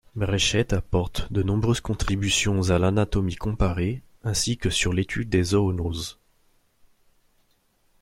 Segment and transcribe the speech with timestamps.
[0.15, 6.17] Breschet apporte de nombreuses contributions à l'anatomie comparée ainsi que sur l'étude des zoonoses.